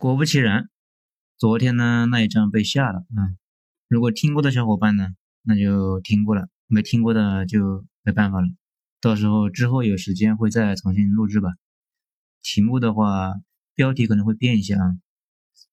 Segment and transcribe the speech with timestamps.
[0.00, 0.70] 果不其然，
[1.36, 3.36] 昨天呢那一章被下了啊。
[3.86, 5.08] 如果听过的小伙伴呢，
[5.42, 8.48] 那就听过了；没听过的就没办法了。
[9.02, 11.50] 到时候之后有时间会再重新录制吧。
[12.40, 13.34] 题目的话，
[13.74, 14.96] 标题可能会变一下啊，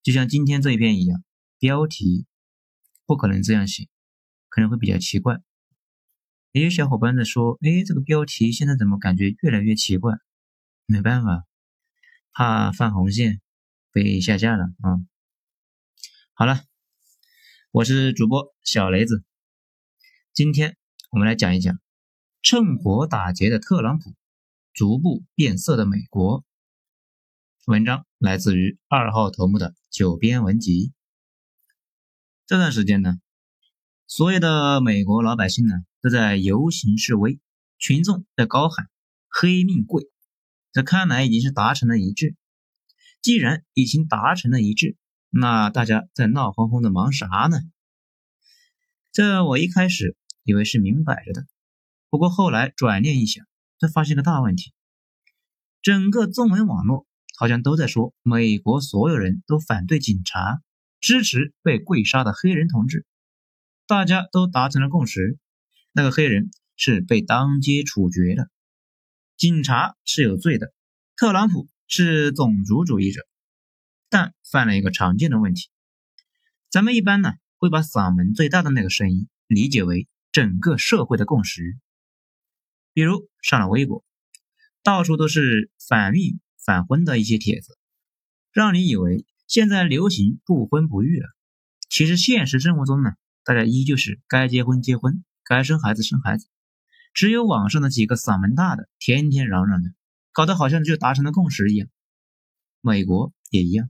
[0.04, 1.24] 就像今天这一篇一样，
[1.58, 2.26] 标题
[3.06, 3.88] 不可能这样写，
[4.50, 5.38] 可能会比较奇怪。
[6.52, 10.16] 也有小伙伴在说：“哎，这个标题现在怎么感觉越来越奇怪？”
[10.86, 11.46] 没办法，
[12.34, 13.40] 怕犯红线
[13.98, 15.02] 被下架了啊。
[16.36, 16.62] 好了，
[17.72, 19.24] 我是主播小雷子，
[20.34, 20.78] 今天
[21.10, 21.80] 我们来讲一讲
[22.44, 24.14] 趁火打劫的特朗普，
[24.72, 26.46] 逐步变色的美国。
[27.66, 30.94] 文章来自于二号头目的九编文集。
[32.46, 33.16] 这段时间呢，
[34.06, 35.74] 所有的美国老百姓呢
[36.04, 37.40] 都在游行示威，
[37.80, 38.92] 群众在高喊
[39.28, 40.04] “黑命贵”。
[40.72, 42.36] 这看来已经是达成了一致。
[43.28, 44.96] 既然已经达成了一致，
[45.30, 47.60] 那大家在闹哄哄的忙啥呢？
[49.12, 50.16] 这我一开始
[50.46, 51.46] 以为是明摆着的，
[52.10, 53.46] 不过后来转念一想，
[53.80, 54.72] 这发现个大问题。
[55.82, 57.06] 整个中文网络
[57.38, 60.62] 好像都在说，美国所有人都反对警察，
[61.02, 63.06] 支持被跪杀的黑人同志。
[63.88, 65.38] 大家都达成了共识，
[65.92, 68.50] 那个黑人是被当街处决的。
[69.36, 70.72] 警察是有罪的，
[71.18, 73.22] 特朗普是种族主义者，
[74.10, 75.70] 但犯了一个常见的问题。
[76.70, 81.78] 咱们一般呢会把嗓门最大的那个声音理解为整个社会的共识。
[82.94, 84.04] 比如上了微博，
[84.84, 87.78] 到处都是反孕反婚的一些帖子，
[88.52, 91.28] 让你以为现在流行不婚不育了。
[91.90, 93.12] 其实现实生活中呢，
[93.44, 96.48] 大家依旧是该结婚结婚，该生孩子生孩子。
[97.14, 99.92] 只有网上的几个嗓门大的，天天嚷嚷的，
[100.38, 101.90] 搞得好像就达成了共识一样。
[102.82, 103.90] 美国也一样，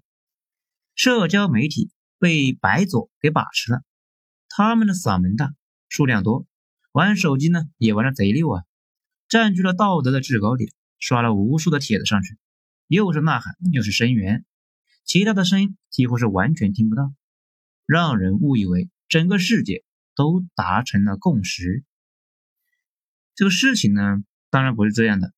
[0.96, 3.82] 社交媒体被白左给把持了，
[4.48, 5.54] 他们的嗓门大，
[5.90, 6.48] 数量多，
[6.94, 8.64] 玩手机呢也玩的贼溜啊，
[9.28, 12.38] 占据了道德的制高点，刷了无数的帖子上去，
[12.88, 14.46] 又是呐喊又是声援，
[15.04, 17.14] 其他的声音几乎是完全听不到，
[17.86, 19.84] 让人误以为整个世界
[20.16, 21.84] 都达成了共识。
[23.36, 25.34] 这个事情呢，当然不是这样的。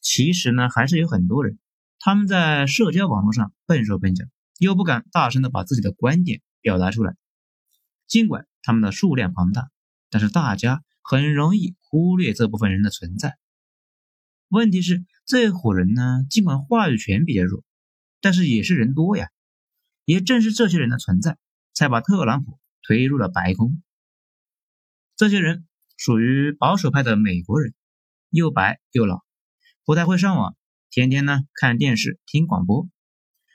[0.00, 1.58] 其实呢，还是有很多人，
[1.98, 4.24] 他们在社交网络上笨手笨脚，
[4.58, 7.16] 又不敢大声的把自己的观点表达出来。
[8.06, 9.70] 尽管他们的数量庞大，
[10.10, 13.36] 但是大家很容易忽略这部分人的存在。
[14.48, 17.64] 问题是，这伙人呢，尽管话语权比较弱，
[18.20, 19.28] 但是也是人多呀。
[20.04, 21.36] 也正是这些人的存在，
[21.74, 23.82] 才把特朗普推入了白宫。
[25.16, 25.64] 这些人。
[26.00, 27.74] 属于保守派的美国人，
[28.30, 29.24] 又白又老，
[29.88, 30.54] 不太会上网，
[30.90, 32.90] 天天呢看电视听广播，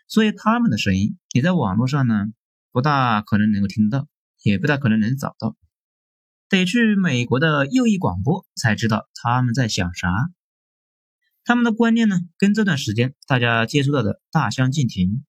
[0.07, 2.25] 所以他们的声音你在网络上呢
[2.71, 4.07] 不大可能能够听到，
[4.41, 5.55] 也不大可能能找到，
[6.49, 10.09] 得去美国的右翼广播才知道他们在想啥。
[11.43, 15.23] 他们的观念呢跟这段时间大家接触到的大相径庭。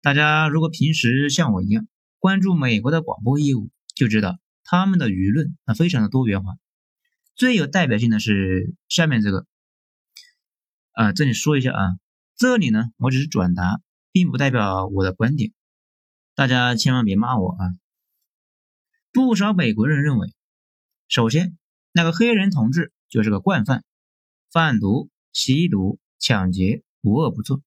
[0.00, 1.88] 大家如果平时像我一样
[2.20, 4.38] 关注美国的广播业务，就知道。
[4.62, 6.52] 他们的舆论啊，非常的多元化，
[7.34, 9.44] 最有代表性的是下面这个，
[10.96, 11.98] 啊，这里说一下啊，
[12.36, 15.52] 这里呢，我只是转达，并不代表我的观点，
[16.34, 17.68] 大家千万别骂我啊。
[19.12, 20.32] 不少美国人认为，
[21.06, 21.58] 首先
[21.92, 23.84] 那个黑人同志就是个惯犯，
[24.50, 27.60] 贩毒、吸毒、抢劫，无恶不作，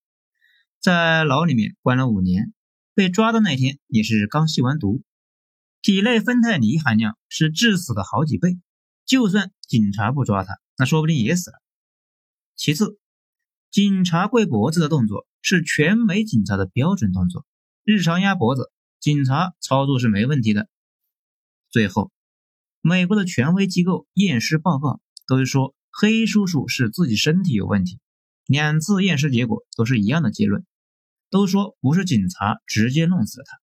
[0.79, 2.51] 在牢里面关了五年，
[2.95, 5.03] 被抓的那天也是刚吸完毒。
[5.83, 8.59] 体内芬太尼含量是致死的好几倍，
[9.05, 11.61] 就算警察不抓他，那说不定也死了。
[12.55, 12.97] 其次，
[13.71, 17.45] 警察跪脖子的动作是全美警察的标准动作，
[17.83, 20.67] 日常压脖子，警察操作是没问题的。
[21.69, 22.11] 最后，
[22.81, 27.99] 美国的权威机构验尸报告都是说黑叔叔是自己身体有问题，
[28.47, 30.65] 两次验尸结果都是一样的结论，
[31.29, 33.59] 都说不是警察直接弄死了他。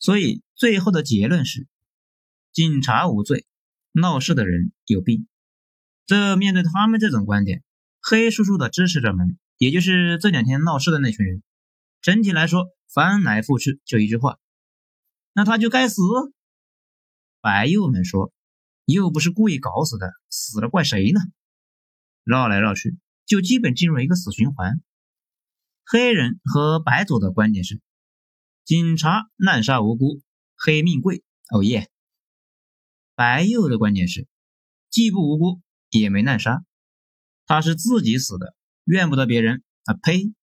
[0.00, 1.68] 所以最后的结论是，
[2.52, 3.46] 警察无罪，
[3.92, 5.28] 闹事的人有病。
[6.04, 7.62] 这面对他们这种观点，
[8.10, 11.42] 黑叔叔的支持者们，也就是这两天闹事的那群人，
[12.00, 14.38] 整体来说翻来覆去就一句话：
[15.34, 16.00] 那他就该死。
[17.42, 18.32] 白右们说，
[18.86, 21.20] 又不是故意搞死的，死了怪谁呢？
[22.24, 22.96] 绕来绕去，
[23.26, 24.80] 就基本进入了一个死循环。
[25.84, 27.78] 黑人和白左的观点是。
[28.64, 30.22] 警察滥杀无辜，
[30.56, 31.22] 黑命贵。
[31.50, 31.90] 哦耶！
[33.14, 34.26] 白右的观点是，
[34.88, 36.64] 既不无辜，也没滥杀，
[37.48, 38.54] 他是自己死的，
[38.84, 39.64] 怨不得别人。
[39.84, 40.34] 啊呸！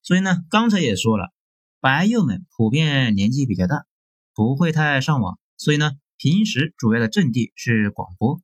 [0.00, 1.34] 所以呢，刚才也说了，
[1.78, 3.84] 白右们普遍年纪比较大，
[4.32, 8.40] 不会太上网，所以呢，平时主要的阵地是广播。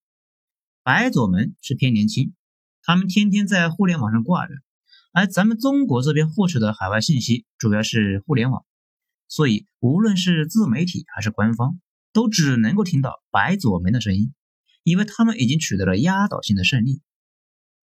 [0.82, 2.34] 白左们是偏年轻，
[2.82, 4.52] 他们天天在互联网上挂着，
[5.14, 8.66] 而咱们中国这边获取的海外信息主要是互联网，
[9.28, 11.80] 所以无论是自媒体还是官方，
[12.12, 14.34] 都只能够听到白左门的声音，
[14.82, 17.00] 因为他们已经取得了压倒性的胜利。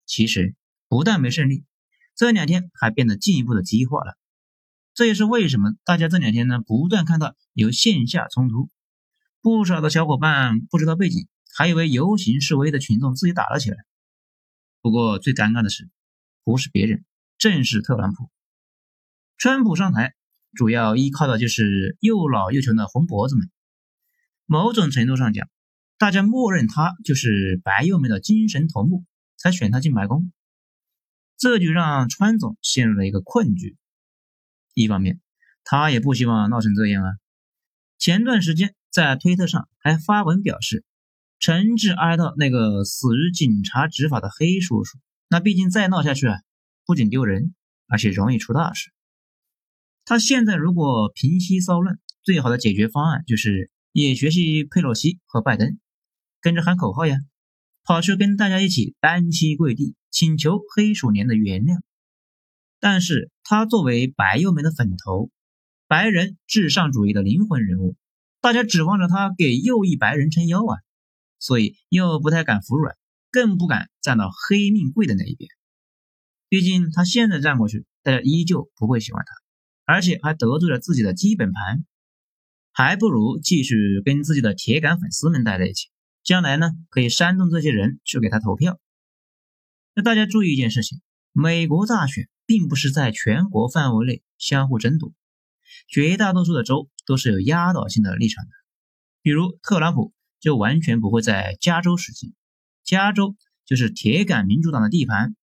[0.07, 0.55] 其实
[0.87, 1.65] 不但没胜利。
[2.15, 4.17] 这两天还变得进一步的激化了，
[4.95, 8.71] 这也是为什么大家这两天呢不断看到有线下冲突，
[9.41, 13.77] 不少的小伙伴不知道背景，还以为游行示威的群众自己打了起来。
[14.81, 15.89] 不过最尴尬的是，
[16.43, 17.05] 不是别人，
[17.37, 18.31] 正是特朗普。
[19.37, 20.15] 川普上台
[20.55, 23.51] 主要依靠的就是又老又穷的红脖子们，
[24.47, 25.47] 某种程度上讲，
[25.99, 29.05] 大家默认他就是白右们的精神头目，
[29.37, 30.31] 才选他进白宫。
[31.37, 33.77] 这就让川总陷入了一个困局。
[34.73, 35.21] 一方面，
[35.63, 37.11] 他也不希望闹成这样啊。
[37.99, 40.83] 前段时间在推特上还发文表示，
[41.39, 44.97] 诚挚哀悼那个死于警察执法的黑叔叔。
[45.29, 46.41] 那毕竟再闹下去啊，
[46.85, 47.53] 不仅丢人，
[47.87, 48.91] 而且容易出大事。
[50.05, 55.79] 他现在如果平息骚乱，最好的解决方案就是也学习佩洛西和拜登，
[56.39, 57.19] 跟着喊口号呀。
[57.87, 61.79] 跑去跟大家一起单膝跪地，请求黑鼠年的原谅。
[62.81, 65.31] 但是他作为白右门的粉头，
[65.87, 67.95] 白人至上主义的灵魂人物，
[68.41, 70.75] 大家指望着他给右翼白人撑腰啊，
[71.39, 72.97] 所以又不太敢服软，
[73.31, 75.49] 更不敢站到黑命贵的那一边。
[76.49, 81.85] 毕竟他现在站过去，大家依旧不会喜欢他，而且还得罪了自己的基本盘，
[82.73, 85.87] 还不如继续跟自己的铁杆粉丝们待在一起。
[86.27, 88.81] 将来呢，可以煽动这些人去给他投票。
[89.93, 90.99] 那大家注意一件事情：
[91.31, 95.13] 美国大选并不是在全国范围内相互争夺，
[95.87, 98.49] 绝大多数的州都是有压倒性的立场的。
[99.21, 102.33] 比如特朗普就完全不会在加州实际，
[102.83, 105.33] 加州就是铁杆民主党的地盘。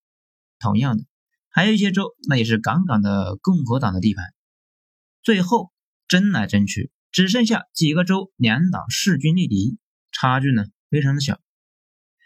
[0.59, 1.03] 同样的，
[1.49, 4.23] 还有一些州那也是杠杠的共和党的地盘。
[5.23, 5.71] 最后
[6.07, 9.79] 争来争去，只剩下几个州两党势均力敌，
[10.11, 10.65] 差距呢？
[10.95, 11.41] 非常的小，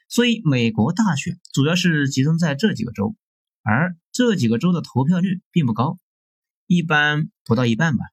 [0.10, 3.16] 所以美国大选主要是集中在这几个州，
[3.64, 5.98] 而这几个州的投票率并不高，
[6.68, 8.06] 一般不到一半吧。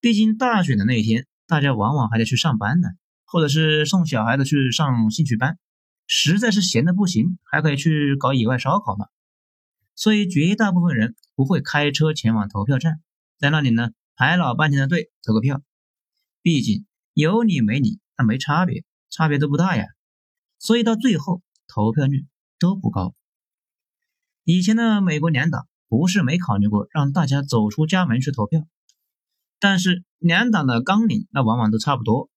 [0.00, 2.88] 毕竟大选的那一天，大家往往还得去上班呢，
[3.26, 5.58] 或者是送小孩子去上兴趣班，
[6.06, 9.08] 实在是闲的不行，还可以去搞野外烧烤嘛。
[9.94, 13.02] 所以绝大部分人不会开车前往投票站，
[13.38, 15.60] 在那里呢排老半天的队投个票。
[16.40, 18.84] 毕竟有你没你，那没差别。
[19.18, 19.84] 差别都不大呀，
[20.60, 22.24] 所以到最后投票率
[22.60, 23.16] 都不高。
[24.44, 28.64] 以前的美国两党不是没考虑过让大家走出家门去投票，
[29.58, 32.30] 但是两党的纲领那往往都差不多。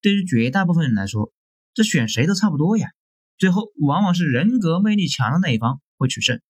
[0.00, 1.32] 对于绝大部分人来说，
[1.74, 2.90] 这选谁都差不多呀。
[3.38, 6.40] 最后往往是人格魅力强的那一方会取胜。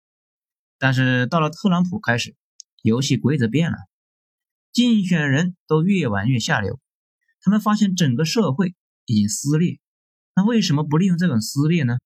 [0.78, 2.34] 但是到了特朗普开始，
[2.80, 3.76] 游戏规则变了，
[4.72, 6.80] 竞选人都越玩越下流，
[7.42, 8.74] 他们发现整个社会。
[9.06, 9.80] 已经撕裂，
[10.34, 11.98] 那为什么不利用这种撕裂呢？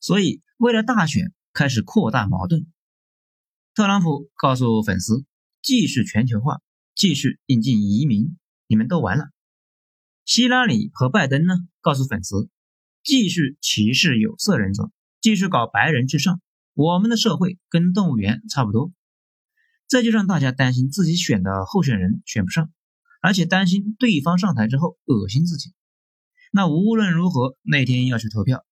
[0.00, 2.66] 所以为了大选开始扩大矛盾。
[3.74, 5.24] 特朗普告诉粉丝，
[5.62, 6.60] 继续全球化，
[6.94, 9.30] 继续引进移民，你们都完了。
[10.24, 12.48] 希拉里和拜登呢，告诉粉丝，
[13.02, 16.40] 继续歧视有色人种，继续搞白人至上，
[16.74, 18.92] 我们的社会跟动物园差不多。
[19.86, 22.72] 这就让大家担心自己选的候选人选不上，
[23.20, 25.72] 而且担心对方上台之后恶心自己。
[26.56, 28.64] 那无论如何，那天要去投票。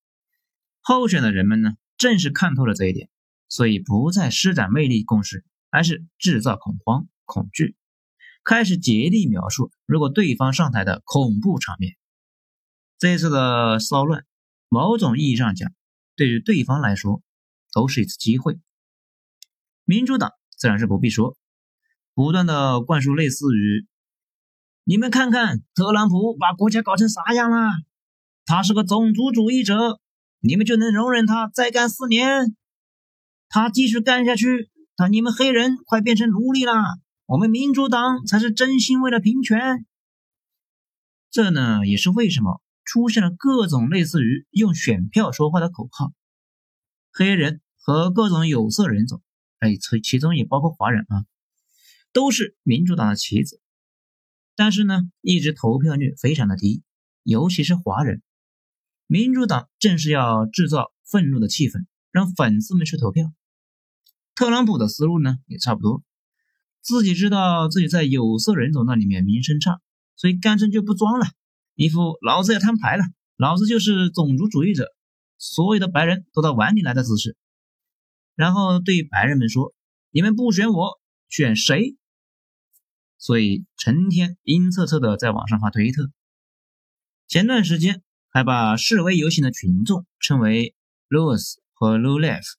[0.82, 3.10] 候选的人们呢，正是看透了这一点，
[3.48, 7.74] 所以不再施展魅力攻势，而是制造恐慌、恐惧，
[8.44, 11.96] 开始竭力描述如果对方上台的恐怖场面。
[13.00, 14.24] 这一次的骚乱，
[14.68, 15.72] 某种意义上讲，
[16.14, 17.20] 对于对方来说，
[17.72, 18.60] 都是一次机会。
[19.84, 21.36] 民主党自然是不必说，
[22.14, 23.88] 不断的灌输类似于。
[24.84, 27.70] 你们看看，特朗普把国家搞成啥样了？
[28.44, 30.00] 他是个种族主义者，
[30.40, 32.56] 你们就能容忍他再干四年？
[33.48, 36.74] 他继续干下去，那你们黑人快变成奴隶了。
[37.26, 39.86] 我们民主党才是真心为了平权。
[41.30, 46.12] 这呢，也是为什么出现了各种类似于用选票说话的口号。
[47.12, 49.22] 黑人和各种有色人种，
[49.60, 51.22] 哎，其其中也包括华人啊，
[52.12, 53.61] 都是民主党的棋子。
[54.54, 56.82] 但是呢，一直投票率非常的低，
[57.22, 58.22] 尤其是华人。
[59.06, 63.32] 民主党正是要制造愤怒的气氛，让粉丝们去投票。
[64.34, 66.02] 特朗普的思路呢也差不多，
[66.80, 69.80] 自己知道自己在有色人种那里面名声差，
[70.16, 71.26] 所以干脆就不装了，
[71.74, 73.04] 一副老子要摊牌了，
[73.36, 74.86] 老子就是种族主义者，
[75.36, 77.36] 所有的白人都到碗里来的姿势，
[78.34, 79.74] 然后对白人们说
[80.10, 81.96] ：“你们不选我，选谁？”
[83.22, 86.10] 所以成天阴恻恻的在网上发推特。
[87.28, 90.74] 前段时间还把示威游行的群众称为
[91.08, 92.54] “lows” 和 “low life”，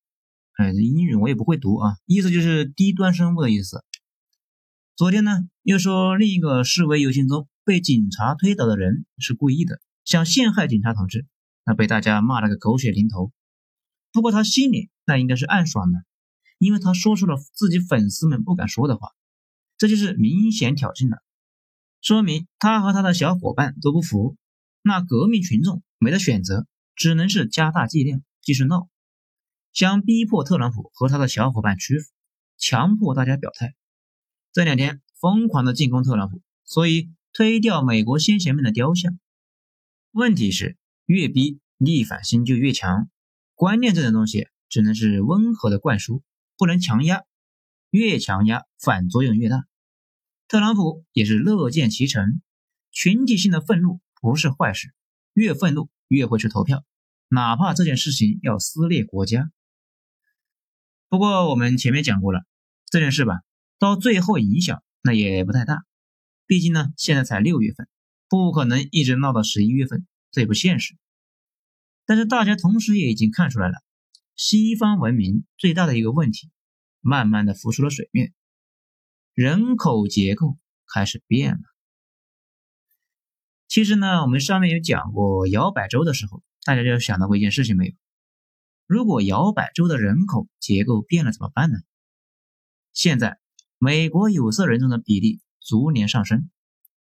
[0.54, 3.84] 哎，英语我也不会读啊，意思就是低端生物的意思。
[4.96, 11.26] 昨天呢，又说另一个示威游行中被警察推倒的人是故意的，想陷害警察同志，
[11.66, 13.34] 那被大家骂了个狗血淋头。
[14.14, 16.06] 不过他心里那应该是暗爽的，
[16.58, 19.10] 因为他说出了自己粉丝们不敢说的话，
[19.84, 21.18] 这就是明显挑衅了，
[22.00, 24.38] 说明他和他的小伙伴都不服。
[24.82, 28.88] 那革命群众没得选择，只能是加大剂量，继续闹，
[29.74, 32.10] 想逼迫特朗普和他的小伙伴屈服，
[32.58, 33.76] 强迫大家表态。
[34.54, 39.20] 这两天疯狂的进攻特朗普，所以推掉美国先贤们的雕像。
[40.12, 43.10] 问题是越逼逆反心就越强，
[43.54, 46.24] 观念这种东西只能是温和的灌输，
[46.56, 47.24] 不能强压，
[47.90, 49.66] 越强压反作用越大。
[50.54, 52.40] 特朗普也是乐见其成，
[52.92, 54.94] 群体性的愤怒不是坏事，
[55.34, 56.86] 越愤怒越会去投票，
[57.28, 59.50] 哪怕这件事情要撕裂国家。
[61.10, 62.46] 不过我们前面讲过了，
[62.86, 63.40] 这件事吧。
[63.80, 65.86] 到最后影响那也不太大，
[66.46, 67.88] 毕竟呢现在才六月份，
[68.30, 70.96] 不可能一直闹到十一月份，这也不现实。
[72.06, 73.82] 但是大家同时也已经看出来了，
[74.36, 76.52] 西方文明最大的一个问题，
[77.02, 78.36] 慢慢的浮出了水面，
[79.34, 80.58] 人口结构
[80.94, 81.62] 开始变了。
[83.68, 87.94] 其实呢，我们上面有讲过摇摆州的时候，大家就想到过一件事情没有？
[88.88, 91.78] 如果摇摆州的人口结构变了怎么办呢？
[92.94, 93.40] 现在。
[93.80, 96.50] 美国有色人种的比例逐年上升，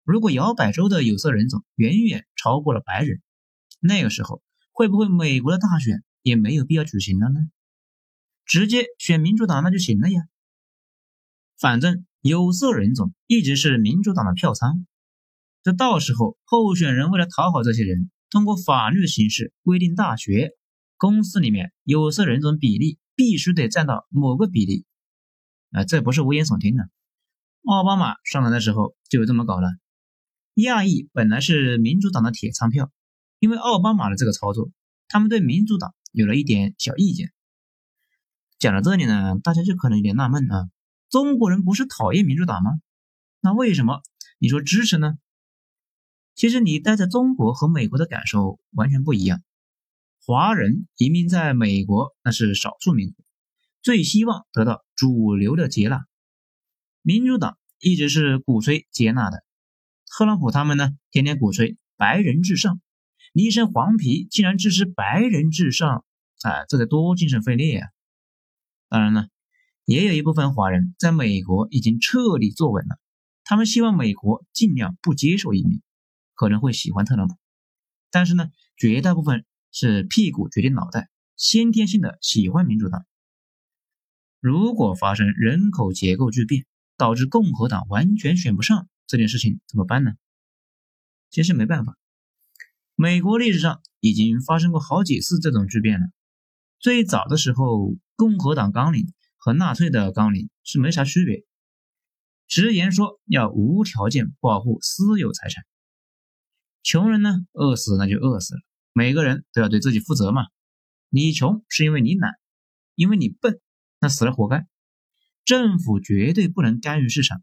[0.02, 3.22] 如果摇摆州的有色人种远远超过了白人，
[3.78, 7.38] 那个时候会不会美国的大选也没有必要举行了呢？
[8.44, 10.22] 直接选民主党那就行了呀。
[11.56, 14.86] 反正有色人种一直是民主党的票仓，
[15.64, 20.52] 这到时候候选人为了讨好这些人，通过法律形式规定，大学、
[20.96, 24.86] 公司里面有色人种比例必须得占到某个比例。
[25.72, 26.84] 啊，这不是危言耸听的。
[27.64, 29.68] 奥巴马上台的时候就这么搞了。
[30.54, 32.92] 亚裔本来是民主党的铁仓票，
[33.40, 34.70] 因为奥巴马的这个操作，
[35.08, 37.32] 他们对民主党有了一点小意见。
[38.60, 40.68] 讲到这里呢，大家就可能有点纳闷啊：
[41.12, 42.70] 中国人不是讨厌民主党吗？
[43.42, 44.00] 那为什么
[44.38, 45.18] 你说支持呢？
[46.34, 49.42] 其实你待在中国和美国的感受完全不一样。
[50.24, 53.22] 华人移民在美国那是少数民族。
[53.82, 56.06] 最希望得到主流的接纳，
[57.02, 59.44] 民主党一直是鼓吹接纳的。
[60.06, 62.80] 特朗普他们呢，天天鼓吹白人至上，
[63.34, 66.06] 你一身黄皮竟然支持白人至上，
[66.42, 67.88] 啊，这得多精神分裂呀！
[68.88, 69.28] 当然了，
[69.84, 72.98] 也有一部分华人在美国已经彻底坐稳了，
[73.44, 75.82] 他们希望美国尽量不接受移民，
[76.34, 77.36] 可能会喜欢特朗普，
[78.10, 83.04] 但是呢，绝大部分是屁股决定脑袋，先天性的喜欢民主党。
[84.40, 90.12] 如果发生人口结构巨变，导致共和党完全选不上这件事情怎么办呢？
[91.30, 91.96] 其实没办法，
[92.94, 96.06] 美国历史上已经发生过好几次这种巨变了。
[96.78, 99.12] 最早的时候，共和党纲领
[99.44, 101.44] 和纳粹的纲领是没啥区别，
[102.46, 105.64] 直言说要无条件保护私有财产，
[106.84, 108.60] 穷人呢饿死那就饿死了，
[108.92, 110.42] 每个人都要对自己负责嘛。
[111.08, 112.34] 你穷是因为你懒，
[112.94, 113.60] 因为你笨。
[113.98, 114.64] 那死了活该，
[115.44, 117.42] 政府绝对不能干预市场。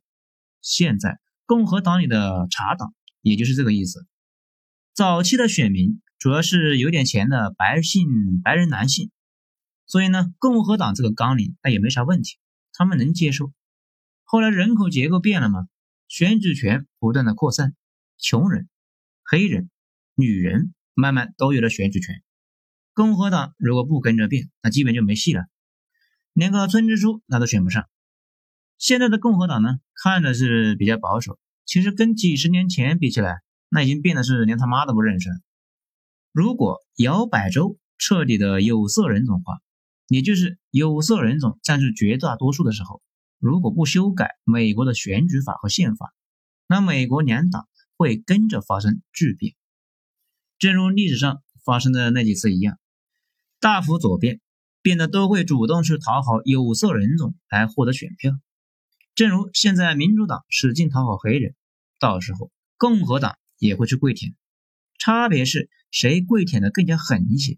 [0.61, 4.07] 现在共和党里的茶党，也就是这个意思。
[4.93, 8.07] 早期的选民主要是有点钱的白姓
[8.41, 9.11] 白人男性，
[9.89, 12.37] 所以呢，共和党这个纲领那也没啥问题，
[12.71, 13.51] 他们能接受。
[14.23, 15.67] 后来人口结构变了嘛，
[16.07, 17.75] 选举权不断的扩散，
[18.19, 18.69] 穷人、
[19.23, 19.71] 黑人、
[20.13, 22.21] 女人慢慢都有了选举权。
[22.93, 25.45] 共和党如果不跟着变，那基本就没戏了。
[26.33, 27.89] 连个村支书那都选不上。
[28.77, 35.35] 现在的共和党呢，看着是比较保守，其实跟几十年前比起来，那已经变得是连他妈都不认识了。
[36.31, 39.59] 如果摇摆州彻底的有色人种化，
[40.09, 43.01] 也就是有色人种占据绝大多数的时候，
[43.39, 46.13] 如果不修改美国的选举法和宪法，
[46.67, 49.55] 那美国两党会跟着发生巨变，
[50.57, 52.77] 正如历史上发生的那几次一样，
[53.61, 54.41] 大幅左变。
[54.81, 58.31] 变得都会主动去讨好有色人种来获得选票，
[59.13, 61.53] 正如现在民主党使劲讨好黑人，
[61.99, 64.37] 到时候共和党也会去跪舔，
[64.97, 67.57] 差别是谁跪舔的更加狠一些。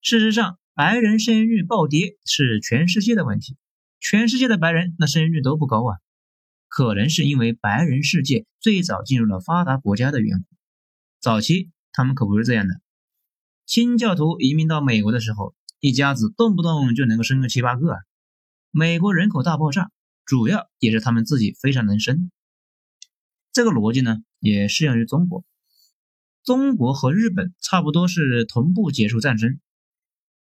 [0.00, 3.56] 事实上，白人生育率暴跌是全世界的问题，
[4.00, 5.98] 全世界的白人那生育率都不高啊，
[6.66, 10.44] 可能是因为白人世界最早进入了发达国家的缘故。
[11.20, 12.80] 早期他们可不是这样的，
[13.64, 17.98] 清教徒移民到美国的时候，一家子动不动就能够生个七八个啊。
[18.72, 19.92] 美国人口大爆炸，
[20.24, 22.32] 主要也是他们自己非常能生。
[23.52, 25.44] 这个逻辑呢，也适用于中国。
[26.42, 29.60] 中国和日本差不多是同步结束战争。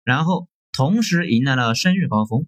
[0.05, 2.45] 然后同时迎来了生育高峰，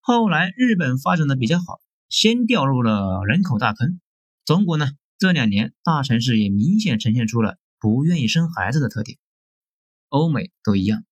[0.00, 4.00] 后来日本发展的比较好，先掉入了人口大坑。
[4.44, 9.16] 中国呢，这两年大城市也明显呈现出了不愿意生孩子的特点。
[10.08, 11.04] 欧美都一样，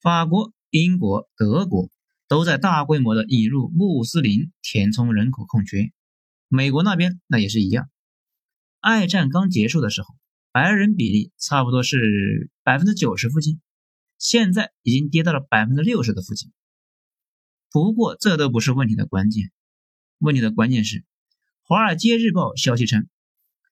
[0.00, 1.90] 法国、英国、德国
[2.28, 5.90] 都在大规模的引入穆斯林填充人口空缺。
[6.46, 7.88] 美国那边那也是一样。
[8.80, 10.14] 二战刚结束的时候，
[10.52, 13.60] 白人比例差不多是百分之九十附近。
[14.22, 16.52] 现在已经跌到了百分之六十的附近，
[17.72, 19.50] 不过这都不是问题的关键，
[20.18, 20.98] 问题的关键是，
[21.62, 23.08] 《华尔街日报》消息称，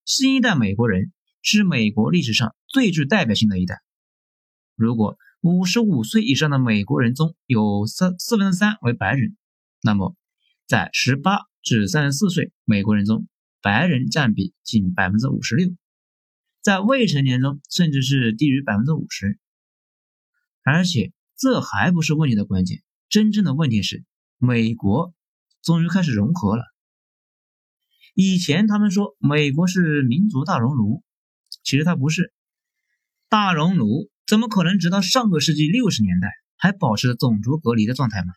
[0.04, 3.80] 新一代美国人是美国历史上最具代表性的一代。
[4.75, 9.37] 如果五十五岁以上的美国人中有三四分之三为白人，
[9.83, 10.16] 那么
[10.66, 13.28] 在十八至三十四岁美国人中，
[13.62, 15.73] 白人占比仅百分之五十六，
[16.61, 19.38] 在未成年中甚至是低于百分之五十。
[20.62, 24.05] 而且这还不是问题的关键，真正的问题是
[24.38, 25.14] 美国
[25.62, 26.64] 终于开始融合了。
[28.14, 31.02] 以前他们说美国是民族大熔炉，
[31.62, 32.33] 其实它不是
[33.29, 38.33] 大熔炉，怎么可能直到上个世纪六十年代还保持着种族隔离的状态吗？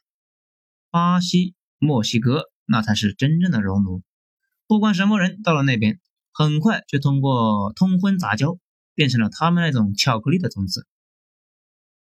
[0.90, 4.04] 巴西、墨西哥那才是真正的熔炉，
[4.68, 6.00] 不管什么人到了那边，
[6.32, 8.58] 很快就通过通婚杂交
[8.94, 10.88] 变成了他们那种巧克力的种子。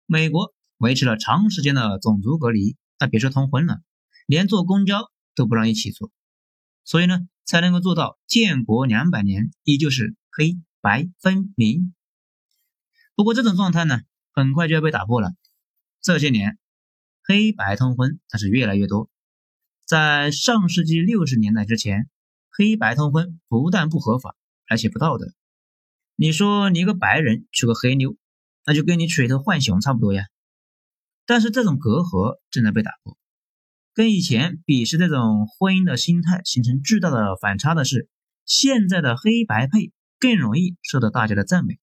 [0.10, 3.82] 美国维持了长时间的种族隔离，那别说通婚了，
[4.26, 6.10] 连坐公交都不让一起坐，
[6.86, 11.94] 所以呢，才能够做到建国两百年依旧是黑白分明。
[13.16, 14.00] 不过这种状态呢，
[14.32, 15.34] 很快就要被打破了。
[16.02, 16.58] 这些年，
[17.22, 19.10] 黑白通婚那是越来越多。
[19.86, 22.10] 在上世纪六十年代之前，
[22.50, 24.38] 黑白通婚不但不合法，
[24.70, 25.34] 而且不道德。
[26.16, 28.16] 你说你一个白人娶个黑妞？
[28.68, 30.26] 那就跟你娶一头浣熊差不多呀，
[31.26, 33.18] 但是这种隔阂正在被打破。
[33.94, 38.10] 跟以前鄙视这种婚姻的心态形成巨大的反差的是，
[38.44, 41.80] 现在的黑白配更容易受到大家的赞美。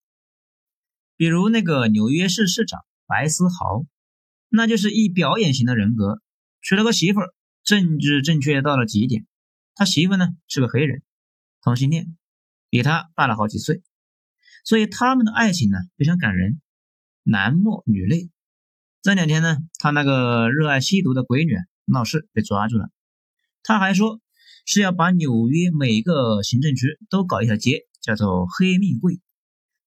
[1.17, 3.87] 比如那个纽约市市长白思豪，
[4.51, 6.21] 那就是一表演型的人格，
[6.61, 9.27] 娶了个媳妇儿，政治正确到了极点。
[9.75, 11.03] 他媳妇呢是个黑人，
[11.63, 12.15] 同性恋，
[12.69, 13.83] 比他大了好几岁，
[14.67, 16.61] 所以他们的爱情呢非常感人。
[17.25, 18.31] 男默女泪。
[19.03, 22.91] 这两天呢，他那个热爱吸毒的闺女闹事被抓住了。
[23.63, 24.21] 他还说
[24.67, 29.21] 是要把纽约每个行政区都搞一条街，叫做“黑命贵”，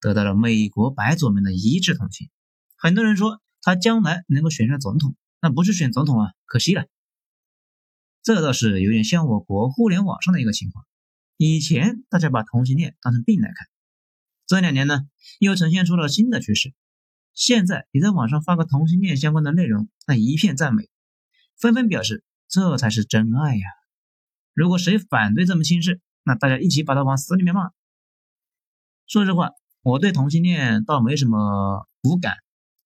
[0.02, 2.30] 得到了美国白左们的一致同情。
[2.76, 6.86] 很多人说他将来能够选上总统，那不是选总统啊，可惜了。
[8.24, 10.86] 这倒是有点像我国互联网上的一个情况。
[11.38, 13.68] 以前大家把同性恋当成病来看，
[14.48, 15.08] 这两年呢，
[15.40, 16.74] 又呈现出了新的趋势。
[17.38, 20.90] 现在你在网上发个同性恋相关的内容，那一片赞美，
[21.56, 23.62] 纷纷表示这才是真爱呀。
[24.56, 27.70] 如果谁反对这么轻视，那大家一起把他往死里面骂。
[29.06, 29.52] 说实话，
[29.84, 32.38] 我对同性恋倒没什么无感，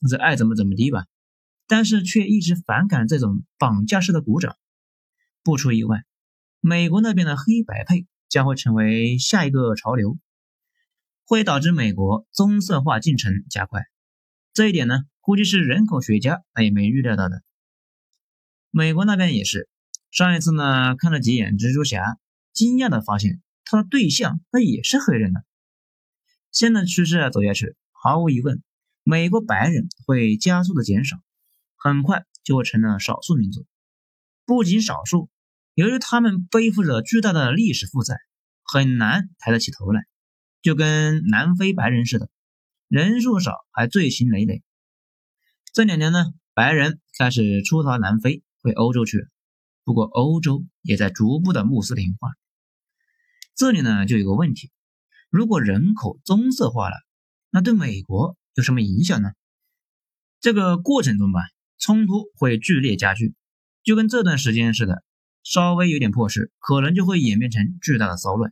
[0.10, 1.06] 这爱怎么怎么地吧。
[1.66, 4.58] 但是却一直反感这种绑架式的鼓掌。
[5.44, 6.04] 不出意外，
[6.60, 10.20] 美国那边的黑白配将会成为下一个潮流，
[11.24, 13.86] 会导致美国棕色化进程加快。
[14.54, 17.42] 这一点呢，估计是人口学家他也没预料到的。
[18.70, 19.70] 美国那边也是，
[20.12, 22.18] 上一次呢看了几眼蜘蛛侠，
[22.52, 25.40] 惊讶的发现他的对象那也是黑人呢。
[26.52, 28.62] 现在趋势啊走下去，毫无疑问，
[29.04, 31.18] 美国白人会加速的减少，
[31.78, 33.66] 很快就会成了少数民族。
[34.46, 35.30] 不仅少数，
[35.76, 38.18] 由于他们背负着巨大的历史负债，
[38.64, 40.06] 很难抬得起头来，
[40.62, 42.30] 就跟南非白人似的。
[42.92, 44.64] 人数少还罪行累累。
[45.72, 49.30] 这两年呢，白人开始出逃南非，回欧洲去了。
[49.86, 52.32] 不过欧洲也在逐步的穆斯林化。
[53.56, 54.72] 这里呢就有个问题：
[55.30, 56.98] 如果人口棕色化了，
[57.50, 59.30] 那对美国有什么影响呢？
[60.42, 61.40] 这个过程中吧，
[61.78, 63.36] 冲突会剧烈加剧，
[63.86, 65.02] 就跟这段时间似的，
[65.44, 68.52] 稍微有点破事，可能就会演变成巨大的骚乱，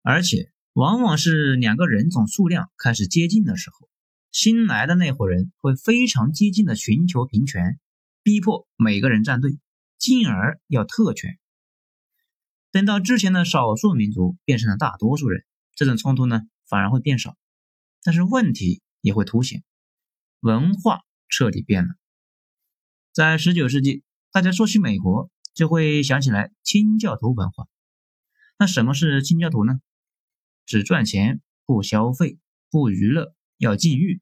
[0.00, 3.90] 而且往往是两个人种数量开始接近的时候，
[4.32, 7.78] 新来的那伙人会非常激进的寻求平权，
[8.22, 9.58] 逼迫每个人站队，
[9.98, 11.38] 进而要特权。
[12.70, 17.36] 等到之前的少数民族变成了大多数人，这种冲突呢反而会变少，
[18.02, 19.62] 但是问题也会凸显，
[20.40, 21.90] 文化彻底变了。
[23.12, 25.30] 在十九世纪，大家说起美国。
[25.52, 27.66] 就会想起来清教徒文化。
[28.56, 29.80] 那什么是清教徒呢？
[30.70, 32.38] 只赚钱不消费
[32.70, 34.20] 不娱乐要禁欲。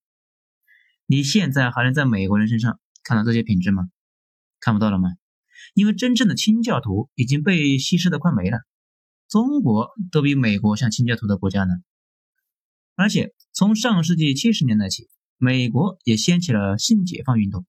[1.05, 3.91] 你现在还能在美国人身上看到这些品质吗？
[4.59, 5.11] 看不到了吗？
[5.75, 8.61] 因为真正的清教徒已经被稀释的快没了。
[9.29, 11.75] 中国都比美国像清教徒的国家呢。
[12.95, 15.07] 而且从上世纪七十年代起，
[15.37, 17.67] 美国也掀起了性解放运动，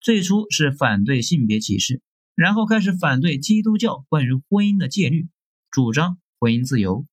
[0.00, 2.02] 最初是反对性别歧视。
[2.34, 5.28] 然后开始反对基督教关于婚姻的戒律，
[5.70, 7.06] 主张婚姻自由。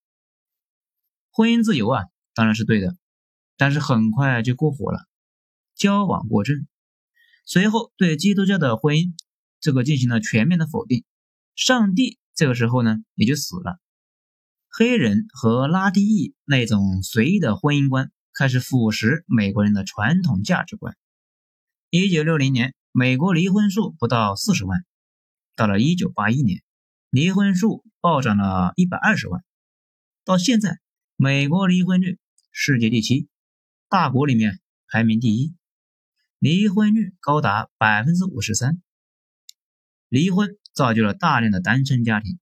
[1.38, 2.97] 婚姻自由啊，当然是对的，
[3.58, 5.06] 但是很快就过火了，
[5.76, 6.65] 交往过正。
[7.45, 9.13] 随后对基督教的婚姻
[9.60, 11.06] 这个进行了全面的否定。
[11.56, 13.78] 上帝这个时候呢也就死了。
[14.67, 20.97] 黑人和拉丁裔那种随意的婚姻观开始腐蚀美国人的传统价值观。
[21.91, 24.84] 一九六零年，美国离婚数不到四十万。
[25.56, 26.63] 到了一九八一年，
[27.12, 29.43] 离婚数暴涨了一百二十万。
[30.26, 30.80] 到现在，
[31.19, 32.19] 美国离婚率
[32.51, 33.27] 世界第七，
[33.89, 35.56] 大国里面排名第一，
[36.38, 38.80] 离婚率高达百分之五十三。
[40.10, 42.38] 离婚造就了大量的单身家庭，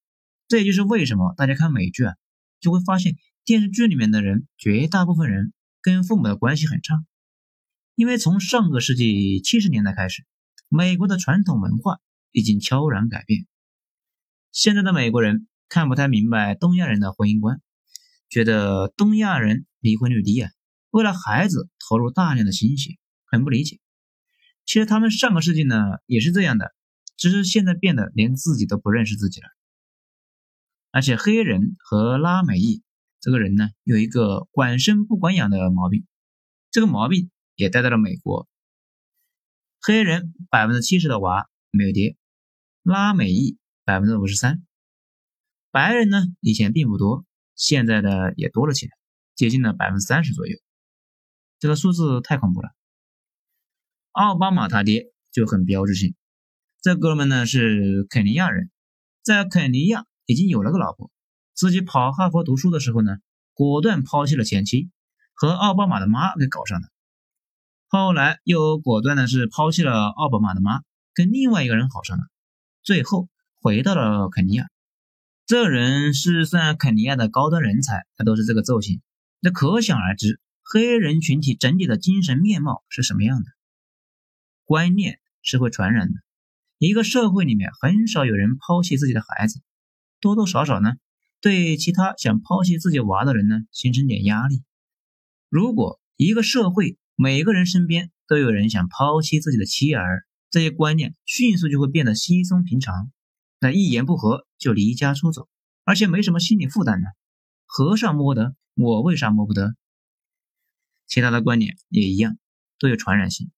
[0.50, 2.16] 这也就是为什么大家看美剧啊，
[2.60, 7.06] 就会发现电视剧里面的人绝大部分人跟父母的关系很差，
[7.96, 10.26] 因为从上个世纪七十年代开始，
[10.68, 12.00] 美国的传统文化。
[12.38, 13.48] 已经悄然改变。
[14.52, 17.62] 现在的美国人看不太明白东亚人的婚姻观，
[18.36, 20.52] 觉得东亚人离婚率低啊，
[20.90, 23.80] 为了孩子投入大量的心血，很不理解。
[24.66, 26.76] 其实他们上个世纪呢也是这样的，
[27.16, 29.48] 只是现在变得连自己都不认识自己了。
[30.92, 32.84] 而且黑人和拉美裔
[33.22, 36.06] 这个人呢，有一个管生不管养的毛病，
[36.72, 38.50] 这个毛病也带到了美国。
[39.80, 42.18] 黑人百分之七十的娃没有爹。
[42.84, 44.62] 拉美裔百分之五十三，
[45.72, 47.24] 白人呢以前并不多，
[47.56, 48.92] 现在的也多了起来，
[49.36, 50.58] 接近了百分之三十左右。
[51.60, 52.70] 这个数字太恐怖了。
[54.12, 56.16] 奥巴马他爹就很标志性，
[56.82, 58.70] 这哥们呢是肯尼亚人，
[59.24, 61.12] 在肯尼亚已经有了个老婆，
[61.54, 63.18] 自己跑哈佛读书的时候呢，
[63.54, 64.90] 果断抛弃了前妻，
[65.34, 66.88] 和奥巴马的妈给搞上了。
[67.88, 70.82] 后来又果断的是抛弃了奥巴马的妈，
[71.14, 72.24] 跟另外一个人好上了。
[72.84, 73.30] 最后
[73.62, 74.68] 回到了肯尼亚，
[75.48, 79.02] 这人是算肯尼亚的高端人才，他都是这个造型，
[79.42, 83.46] 那可想而知，黑人群体整体的精神面貌是什么样的。
[84.64, 86.16] 观念是会传染的，
[86.80, 89.62] 一个社会里面很少有人抛弃自己的孩子，
[90.20, 90.94] 多多少少呢，
[91.42, 94.64] 对其他想抛弃自己娃的人呢，形成点压力。
[95.50, 103.12] 如果一个社会每个人身边都有人想抛弃自己的妻儿，这些观念迅速就会变得稀松平常，
[103.60, 105.48] 那一言不合就离家出走，
[105.84, 107.08] 而且没什么心理负担呢。
[107.66, 109.76] 和尚摸得，我为啥摸不得？
[111.08, 112.38] 其他的观点也一样，
[112.80, 113.52] 都有传染性。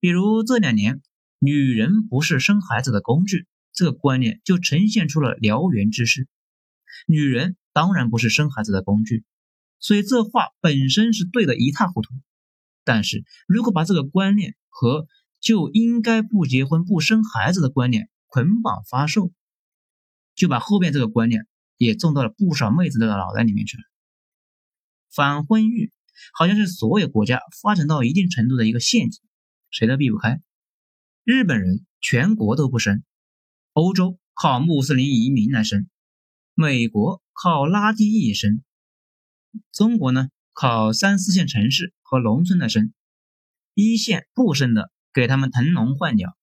[0.00, 1.00] 比如这两年，
[1.38, 6.28] 女人不是生孩子的工具，这个观念就呈现出了燎原之势。
[7.06, 9.24] 女人当然不是生孩子的工具，
[9.78, 12.14] 所以这话本身是对的一塌糊涂。
[12.84, 15.06] 但是如果把这个观念和
[15.40, 19.30] 就应该不结婚不生孩子的观念捆绑发售，
[20.34, 23.82] 就把后边这个观念也种到了不少妹子的脑袋里面去了。
[25.14, 25.92] 反婚育
[26.32, 29.20] 好像是所有国家发展到一定程度的一个陷阱，
[29.70, 30.40] 谁都避不开。
[31.24, 33.04] 日本人全国都不生，
[33.74, 35.90] 欧洲靠穆斯林移民来生，
[36.54, 38.64] 美国靠拉丁裔生，
[39.72, 42.94] 中国呢靠三四线城市和农村来生，
[43.74, 44.90] 一线不生的。
[45.14, 46.34] 给他们腾笼换鸟，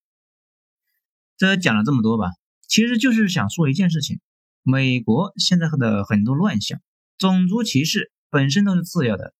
[1.39, 2.31] 这讲了这么多吧，
[2.67, 4.19] 其实就是想说一件事情：
[4.61, 6.81] 美国现在的很多乱象，
[7.17, 9.33] 种族歧视本身都是次要的，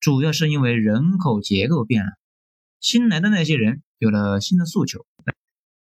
[0.00, 2.10] 主要是因为人口结构变了，
[2.80, 5.06] 新来的那些人有了新的诉求，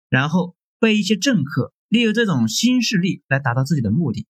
[0.08, 4.26] 然后被一些政客利用这种新势力来达到自己的目的，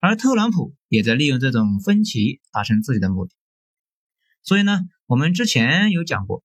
[0.00, 3.32] 而特朗普也在利用这种分歧达成自己的目的。
[4.42, 6.42] 所以呢，我们之前有讲过。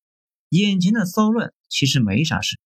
[0.49, 2.59] 眼前的骚乱其实没啥事，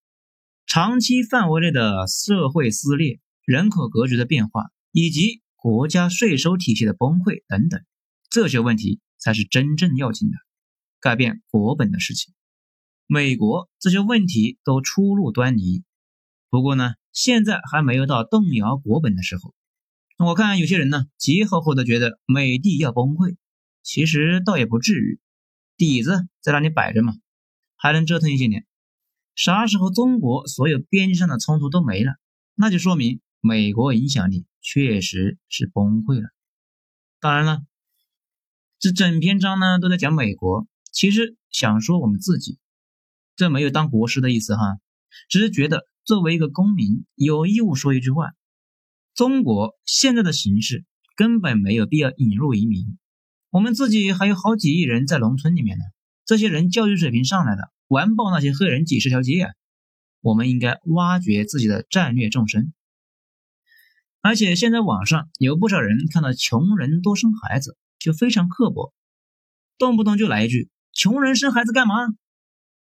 [0.65, 7.83] 长期范围内的社会撕裂人口格局的变化，以及国家税收体系的崩溃等等，
[8.29, 10.37] 这些问题才是真正要紧的，
[10.99, 12.33] 改变国本的事情。
[13.05, 15.83] 美国这些问题都初露端倪，
[16.49, 19.53] 不过呢，现在还没有到动摇国本的时候。
[20.17, 23.35] 我看有些人呢，急吼吼的觉得美帝要崩溃，
[23.83, 25.19] 其实倒也不至于，
[25.75, 27.13] 底子在那里摆着嘛，
[27.75, 28.65] 还能折腾一些年。
[29.35, 32.13] 啥时候中国所有边境上的冲突都没了，
[32.55, 36.29] 那就说明美国影响力确实是崩溃了。
[37.19, 37.61] 当然了，
[38.79, 42.59] 这整篇章呢都在讲美国，其实想说我们自己。
[43.35, 44.77] 这没有当国师的意思哈，
[45.27, 48.33] 只是觉得作为一个公民有义务说一句话：
[49.15, 52.99] 中国现在的形势根本没有必要引入移民，
[53.49, 55.83] 我们自己还有好几亿人在农村里面呢，
[56.25, 59.51] 这些人教育水平上来的，完爆那些黑人几十条街啊！
[60.21, 62.73] 我们应该挖掘自己的战略纵深。
[64.21, 68.93] 而且现在网上有不少人看到穷人多生孩子就非常刻薄，
[69.77, 71.95] 动不动就来一句：“穷人生孩子干嘛？”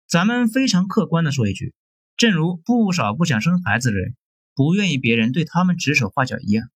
[0.06, 1.74] 咱们非常客观的说一句，
[2.16, 4.14] 正如不少不想生孩子的人
[4.54, 6.70] 不愿意别人对他们指手画脚一样，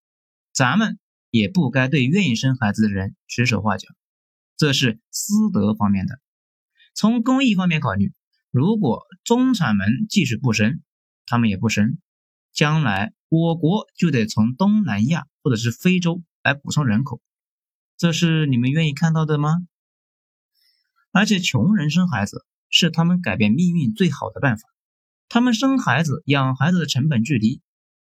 [0.53, 0.99] 咱们
[1.31, 3.87] 也不该对愿意生孩子的人指手画脚。
[4.57, 6.19] 这是私德方面的。
[6.99, 8.13] 从公益方面考虑，
[8.51, 10.83] 如果中产们即使不生，
[11.27, 11.99] 他们也不生，
[12.53, 17.23] 将来我国就得从东南亚或者是非洲来补充人口，
[17.97, 19.59] 这是你们愿意看到的吗？
[21.13, 22.45] 而且穷人生孩子。
[22.71, 24.69] 是他们改变命运最好的办法。
[25.31, 27.63] 他们生孩子、养孩子的成本巨低，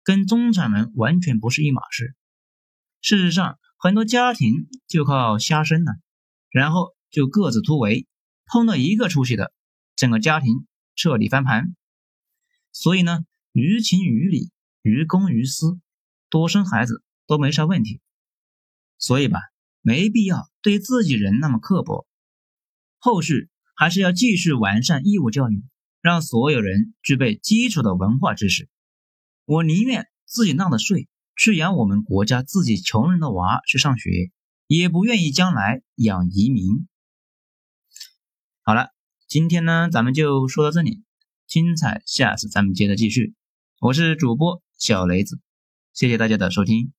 [0.03, 2.15] 跟中产们完全不是一码事。
[3.03, 5.93] 事实上，很多家庭就靠瞎生呢，
[6.49, 8.07] 然后就各自突围，
[8.47, 9.53] 碰到一个出息的，
[9.95, 11.77] 整个家庭彻底翻盘。
[12.73, 14.51] 所以呢，于情于理、
[14.83, 15.79] 于公于私，
[16.31, 18.01] 多生孩子都没啥问题。
[18.99, 19.41] 所以吧，
[19.83, 22.07] 没必要对自己人那么刻薄。
[22.99, 23.51] 后续。
[23.79, 25.63] 还是要继续完善义务教育，
[26.01, 28.71] 让所有人具备基础的文化知识。
[29.45, 34.33] 我宁愿自己纳的税去养我们国家自己穷人的娃去上学，
[34.67, 36.89] 也不愿意将来养移民。
[38.69, 38.89] 好了，
[39.29, 41.05] 今天呢，咱们就说到这里，
[41.47, 43.33] 精彩下次咱们接着继续。
[43.79, 45.39] 我是主播小雷子，
[45.93, 46.96] 谢谢大家的收听。